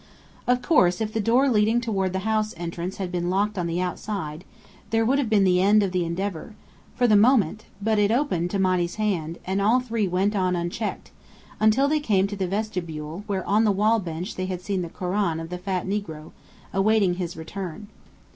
Of 0.47 0.63
course, 0.63 0.99
if 0.99 1.13
the 1.13 1.19
door 1.21 1.47
leading 1.47 1.79
toward 1.79 2.11
the 2.11 2.25
house 2.25 2.55
entrance 2.57 2.97
had 2.97 3.11
been 3.11 3.29
locked 3.29 3.55
on 3.55 3.67
the 3.67 3.79
outside, 3.79 4.43
there 4.89 5.05
would 5.05 5.19
have 5.19 5.29
been 5.29 5.43
the 5.43 5.61
end 5.61 5.83
of 5.83 5.91
the 5.91 6.05
endeavour, 6.05 6.55
for 6.95 7.05
the 7.05 7.15
moment: 7.15 7.65
but 7.79 7.99
it 7.99 8.09
opened 8.09 8.49
to 8.49 8.57
Monny's 8.57 8.95
hand, 8.95 9.37
and 9.45 9.61
all 9.61 9.79
three 9.79 10.07
went 10.07 10.35
on 10.35 10.55
unchecked, 10.55 11.11
until 11.59 11.87
they 11.87 11.99
came 11.99 12.25
to 12.25 12.35
the 12.35 12.47
vestibule, 12.47 13.23
where 13.27 13.45
on 13.47 13.63
the 13.63 13.71
wall 13.71 13.99
bench 13.99 14.33
they 14.37 14.47
had 14.47 14.63
seen 14.63 14.81
the 14.81 14.89
koran 14.89 15.39
of 15.39 15.49
the 15.49 15.59
fat 15.59 15.85
negro, 15.85 16.31
awaiting 16.73 17.13
his 17.17 17.37
return. 17.37 17.87